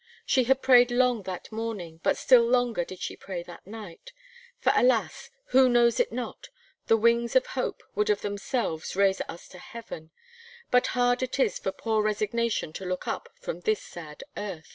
[0.25, 4.13] She had prayed long that morning, but still longer did she pray that night.
[4.59, 5.29] For alas!
[5.49, 6.47] who knows it not
[6.87, 10.09] the wings of Hope would of themselves raise us to Heaven;
[10.71, 14.65] but hard it is for poor resignation to look up from this sad earth.